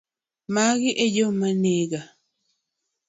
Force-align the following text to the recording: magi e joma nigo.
magi 0.53 0.91
e 1.05 1.05
joma 1.15 1.49
nigo. 1.63 2.01